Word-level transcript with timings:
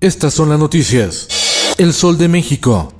Estas 0.00 0.32
son 0.32 0.48
las 0.48 0.60
noticias. 0.60 1.26
El 1.76 1.92
Sol 1.92 2.18
de 2.18 2.28
México. 2.28 2.92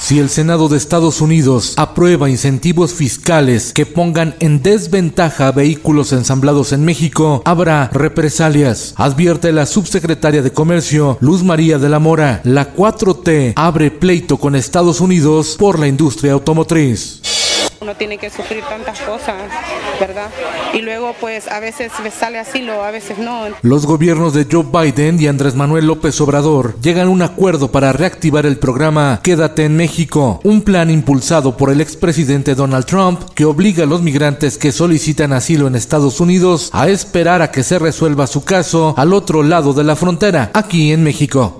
Si 0.00 0.18
el 0.18 0.28
Senado 0.28 0.68
de 0.68 0.76
Estados 0.76 1.20
Unidos 1.20 1.74
aprueba 1.76 2.28
incentivos 2.28 2.92
fiscales 2.92 3.72
que 3.72 3.86
pongan 3.86 4.34
en 4.40 4.62
desventaja 4.62 5.52
vehículos 5.52 6.12
ensamblados 6.12 6.72
en 6.72 6.84
México, 6.84 7.42
habrá 7.44 7.88
represalias, 7.92 8.94
advierte 8.96 9.52
la 9.52 9.64
subsecretaria 9.64 10.42
de 10.42 10.52
Comercio 10.52 11.16
Luz 11.20 11.44
María 11.44 11.78
de 11.78 11.88
la 11.88 12.00
Mora. 12.00 12.40
La 12.42 12.74
4T 12.74 13.52
abre 13.54 13.92
pleito 13.92 14.38
con 14.38 14.56
Estados 14.56 15.00
Unidos 15.00 15.54
por 15.56 15.78
la 15.78 15.86
industria 15.86 16.32
automotriz. 16.32 17.29
Uno 17.90 17.96
tiene 17.96 18.18
que 18.18 18.30
sufrir 18.30 18.62
tantas 18.68 19.00
cosas, 19.00 19.50
¿verdad? 19.98 20.30
Y 20.72 20.80
luego 20.80 21.12
pues 21.20 21.48
a 21.48 21.58
veces 21.58 21.90
le 22.04 22.12
sale 22.12 22.38
asilo, 22.38 22.84
a 22.84 22.92
veces 22.92 23.18
no. 23.18 23.46
Los 23.62 23.84
gobiernos 23.84 24.32
de 24.32 24.46
Joe 24.48 24.64
Biden 24.64 25.20
y 25.20 25.26
Andrés 25.26 25.56
Manuel 25.56 25.88
López 25.88 26.20
Obrador 26.20 26.78
llegan 26.80 27.08
a 27.08 27.10
un 27.10 27.20
acuerdo 27.20 27.72
para 27.72 27.92
reactivar 27.92 28.46
el 28.46 28.58
programa 28.58 29.18
Quédate 29.24 29.64
en 29.64 29.76
México, 29.76 30.40
un 30.44 30.62
plan 30.62 30.88
impulsado 30.88 31.56
por 31.56 31.68
el 31.68 31.80
expresidente 31.80 32.54
Donald 32.54 32.86
Trump 32.86 33.22
que 33.34 33.44
obliga 33.44 33.82
a 33.82 33.86
los 33.88 34.02
migrantes 34.02 34.56
que 34.56 34.70
solicitan 34.70 35.32
asilo 35.32 35.66
en 35.66 35.74
Estados 35.74 36.20
Unidos 36.20 36.70
a 36.72 36.88
esperar 36.88 37.42
a 37.42 37.50
que 37.50 37.64
se 37.64 37.80
resuelva 37.80 38.28
su 38.28 38.44
caso 38.44 38.94
al 38.96 39.12
otro 39.12 39.42
lado 39.42 39.72
de 39.72 39.82
la 39.82 39.96
frontera, 39.96 40.52
aquí 40.54 40.92
en 40.92 41.02
México. 41.02 41.58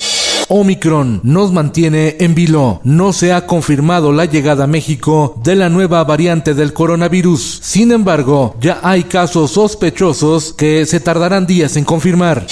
Omicron 0.51 1.21
nos 1.23 1.53
mantiene 1.53 2.17
en 2.19 2.35
vilo. 2.35 2.81
No 2.83 3.13
se 3.13 3.33
ha 3.33 3.47
confirmado 3.47 4.13
la 4.13 4.25
llegada 4.25 4.65
a 4.65 4.67
México 4.67 5.41
de 5.45 5.55
la 5.55 5.69
nueva 5.69 6.03
variante 6.03 6.55
del 6.55 6.73
coronavirus. 6.73 7.61
Sin 7.63 7.93
embargo, 7.93 8.57
ya 8.61 8.81
hay 8.83 9.05
casos 9.05 9.53
sospechosos 9.53 10.53
que 10.53 10.87
se 10.87 10.99
tardarán 10.99 11.47
días 11.47 11.77
en 11.77 11.85
confirmar. 11.85 12.47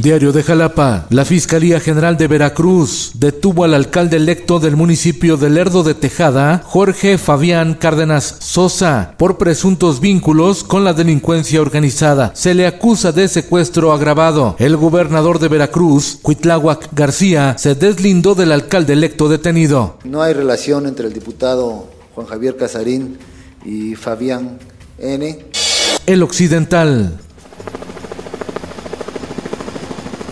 Diario 0.00 0.32
de 0.32 0.42
Jalapa, 0.42 1.06
la 1.10 1.26
Fiscalía 1.26 1.78
General 1.78 2.16
de 2.16 2.26
Veracruz 2.26 3.10
detuvo 3.16 3.64
al 3.64 3.74
alcalde 3.74 4.16
electo 4.16 4.58
del 4.58 4.74
municipio 4.74 5.36
de 5.36 5.50
Lerdo 5.50 5.82
de 5.82 5.92
Tejada, 5.92 6.62
Jorge 6.64 7.18
Fabián 7.18 7.74
Cárdenas 7.74 8.36
Sosa, 8.38 9.14
por 9.18 9.36
presuntos 9.36 10.00
vínculos 10.00 10.64
con 10.64 10.84
la 10.84 10.94
delincuencia 10.94 11.60
organizada. 11.60 12.32
Se 12.34 12.54
le 12.54 12.66
acusa 12.66 13.12
de 13.12 13.28
secuestro 13.28 13.92
agravado. 13.92 14.56
El 14.58 14.78
gobernador 14.78 15.38
de 15.38 15.48
Veracruz, 15.48 16.18
Cuitláhuac 16.22 16.88
García, 16.94 17.56
se 17.58 17.74
deslindó 17.74 18.34
del 18.34 18.52
alcalde 18.52 18.94
electo 18.94 19.28
detenido. 19.28 19.98
No 20.04 20.22
hay 20.22 20.32
relación 20.32 20.86
entre 20.86 21.08
el 21.08 21.12
diputado 21.12 21.90
Juan 22.14 22.26
Javier 22.26 22.56
Casarín 22.56 23.18
y 23.66 23.96
Fabián 23.96 24.60
N. 24.98 25.44
El 26.06 26.22
Occidental. 26.22 27.20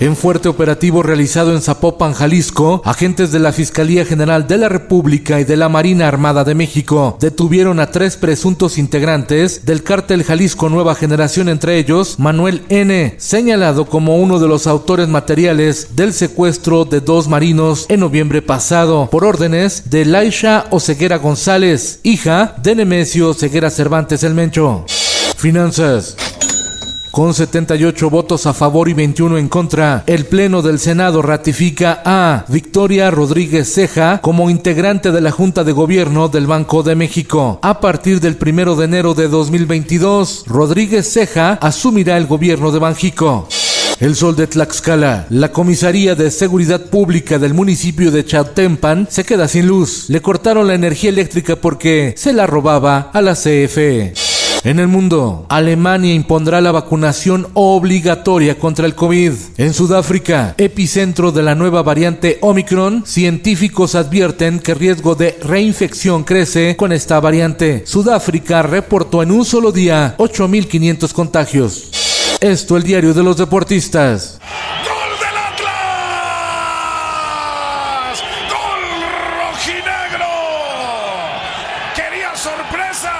En 0.00 0.14
fuerte 0.14 0.48
operativo 0.48 1.02
realizado 1.02 1.52
en 1.52 1.60
Zapopan, 1.60 2.12
Jalisco, 2.12 2.82
agentes 2.84 3.32
de 3.32 3.40
la 3.40 3.50
Fiscalía 3.50 4.04
General 4.04 4.46
de 4.46 4.56
la 4.56 4.68
República 4.68 5.40
y 5.40 5.44
de 5.44 5.56
la 5.56 5.68
Marina 5.68 6.06
Armada 6.06 6.44
de 6.44 6.54
México 6.54 7.16
detuvieron 7.20 7.80
a 7.80 7.90
tres 7.90 8.16
presuntos 8.16 8.78
integrantes 8.78 9.66
del 9.66 9.82
cártel 9.82 10.22
Jalisco 10.22 10.68
Nueva 10.68 10.94
Generación, 10.94 11.48
entre 11.48 11.78
ellos 11.78 12.20
Manuel 12.20 12.62
N., 12.68 13.16
señalado 13.18 13.86
como 13.86 14.18
uno 14.18 14.38
de 14.38 14.46
los 14.46 14.68
autores 14.68 15.08
materiales 15.08 15.96
del 15.96 16.12
secuestro 16.12 16.84
de 16.84 17.00
dos 17.00 17.26
marinos 17.26 17.86
en 17.88 17.98
noviembre 17.98 18.40
pasado, 18.40 19.08
por 19.10 19.24
órdenes 19.24 19.90
de 19.90 20.04
Laisha 20.04 20.66
Oseguera 20.70 21.18
González, 21.18 21.98
hija 22.04 22.54
de 22.62 22.76
Nemesio 22.76 23.34
Ceguera 23.34 23.68
Cervantes 23.68 24.22
el 24.22 24.34
Mencho. 24.34 24.84
Finanzas. 25.36 26.16
Con 27.18 27.34
78 27.34 28.10
votos 28.10 28.46
a 28.46 28.54
favor 28.54 28.88
y 28.88 28.92
21 28.92 29.38
en 29.38 29.48
contra, 29.48 30.04
el 30.06 30.26
Pleno 30.26 30.62
del 30.62 30.78
Senado 30.78 31.20
ratifica 31.20 32.00
a 32.04 32.44
Victoria 32.46 33.10
Rodríguez 33.10 33.74
Ceja 33.74 34.20
como 34.20 34.48
integrante 34.50 35.10
de 35.10 35.20
la 35.20 35.32
Junta 35.32 35.64
de 35.64 35.72
Gobierno 35.72 36.28
del 36.28 36.46
Banco 36.46 36.84
de 36.84 36.94
México. 36.94 37.58
A 37.60 37.80
partir 37.80 38.20
del 38.20 38.38
1 38.40 38.76
de 38.76 38.84
enero 38.84 39.14
de 39.14 39.26
2022, 39.26 40.44
Rodríguez 40.46 41.12
Ceja 41.12 41.54
asumirá 41.54 42.16
el 42.16 42.28
gobierno 42.28 42.70
de 42.70 42.78
Banjico. 42.78 43.48
El 43.98 44.14
Sol 44.14 44.36
de 44.36 44.46
Tlaxcala, 44.46 45.26
la 45.30 45.50
Comisaría 45.50 46.14
de 46.14 46.30
Seguridad 46.30 46.82
Pública 46.82 47.40
del 47.40 47.52
municipio 47.52 48.12
de 48.12 48.24
Chautempan 48.24 49.08
se 49.10 49.24
queda 49.24 49.48
sin 49.48 49.66
luz. 49.66 50.04
Le 50.08 50.22
cortaron 50.22 50.68
la 50.68 50.74
energía 50.74 51.10
eléctrica 51.10 51.56
porque 51.56 52.14
se 52.16 52.32
la 52.32 52.46
robaba 52.46 53.10
a 53.12 53.20
la 53.20 53.34
CFE. 53.34 54.27
En 54.64 54.80
el 54.80 54.88
mundo, 54.88 55.46
Alemania 55.48 56.12
impondrá 56.12 56.60
la 56.60 56.72
vacunación 56.72 57.46
obligatoria 57.54 58.58
contra 58.58 58.86
el 58.86 58.94
COVID. 58.94 59.32
En 59.56 59.72
Sudáfrica, 59.72 60.54
epicentro 60.58 61.30
de 61.30 61.42
la 61.42 61.54
nueva 61.54 61.82
variante 61.82 62.38
Omicron, 62.40 63.04
científicos 63.06 63.94
advierten 63.94 64.58
que 64.58 64.72
el 64.72 64.78
riesgo 64.78 65.14
de 65.14 65.38
reinfección 65.42 66.24
crece 66.24 66.76
con 66.76 66.92
esta 66.92 67.20
variante. 67.20 67.84
Sudáfrica 67.86 68.62
reportó 68.62 69.22
en 69.22 69.30
un 69.30 69.44
solo 69.44 69.70
día 69.70 70.16
8.500 70.18 71.12
contagios. 71.12 71.90
Esto 72.40 72.76
el 72.76 72.82
diario 72.82 73.14
de 73.14 73.22
los 73.22 73.36
deportistas. 73.36 74.38
¡Gol 74.84 75.18
del 75.18 75.36
Atlas! 75.36 75.82
¡Gol 78.48 78.82
rojinegro! 79.38 80.34
Quería 81.96 82.36
sorpresa, 82.36 83.12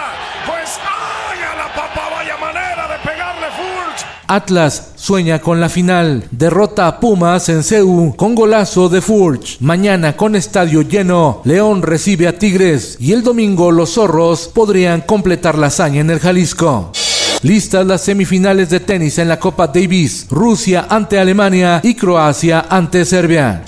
pues 0.47 0.79
¡ay! 0.85 1.39
A 1.53 1.57
la 1.57 1.75
papa 1.75 2.11
vaya 2.15 2.37
manera 2.37 2.87
de 2.87 2.99
pegarle 3.09 3.47
Furch. 3.57 4.18
Atlas 4.29 4.91
sueña 4.95 5.41
con 5.41 5.61
la 5.61 5.69
final. 5.69 6.25
Derrota 6.31 6.87
a 6.87 7.01
Pumas 7.01 7.49
en 7.49 7.65
CEU 7.65 8.15
con 8.17 8.35
golazo 8.35 8.89
de 8.89 9.01
Furch. 9.01 9.59
Mañana 9.61 10.17
con 10.17 10.37
estadio 10.37 10.83
lleno, 10.83 11.41
León 11.45 11.83
recibe 11.83 12.29
a 12.29 12.39
Tigres 12.39 12.97
y 13.01 13.13
el 13.13 13.23
domingo 13.23 13.73
los 13.73 13.95
zorros 13.95 14.49
podrían 14.49 15.01
completar 15.01 15.57
la 15.57 15.69
hazaña 15.69 16.01
en 16.01 16.11
el 16.11 16.21
Jalisco. 16.21 16.93
Listas 17.43 17.87
las 17.87 18.03
semifinales 18.03 18.69
de 18.69 18.81
tenis 18.81 19.19
en 19.19 19.29
la 19.29 19.39
Copa 19.39 19.69
Davis, 19.69 20.27
Rusia 20.29 20.87
ante 20.91 21.19
Alemania 21.19 21.81
y 21.83 21.95
Croacia 21.95 22.67
ante 22.69 23.05
Serbia. 23.05 23.65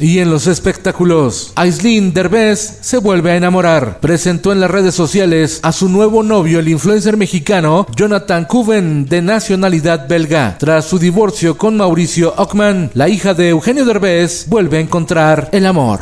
Y 0.00 0.18
en 0.18 0.30
los 0.30 0.46
espectáculos, 0.46 1.52
Aislinn 1.54 2.12
Derbez 2.12 2.78
se 2.80 2.98
vuelve 2.98 3.30
a 3.30 3.36
enamorar. 3.36 4.00
Presentó 4.00 4.52
en 4.52 4.60
las 4.60 4.70
redes 4.70 4.94
sociales 4.94 5.60
a 5.62 5.72
su 5.72 5.88
nuevo 5.88 6.22
novio, 6.22 6.58
el 6.58 6.68
influencer 6.68 7.16
mexicano 7.16 7.86
Jonathan 7.96 8.44
Kuven, 8.44 9.06
de 9.06 9.22
nacionalidad 9.22 10.08
belga. 10.08 10.56
Tras 10.58 10.86
su 10.86 10.98
divorcio 10.98 11.56
con 11.56 11.76
Mauricio 11.76 12.34
Ockman, 12.36 12.90
la 12.94 13.08
hija 13.08 13.34
de 13.34 13.50
Eugenio 13.50 13.84
Derbez 13.84 14.46
vuelve 14.48 14.78
a 14.78 14.80
encontrar 14.80 15.48
el 15.52 15.66
amor. 15.66 16.00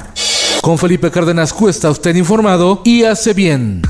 Con 0.63 0.79
Felipe 0.79 1.11
Cárdenas 1.11 1.53
Cuesta, 1.53 1.91
usted 1.91 2.17
informado 2.17 2.81
y 2.85 3.05
hace 3.05 3.35
bien. 3.35 3.83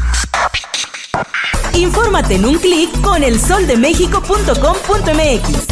Infórmate 1.74 2.34
en 2.34 2.44
un 2.44 2.58
clic 2.58 2.90
con 3.00 3.22
elsoldemexico.com.mx. 3.22 5.71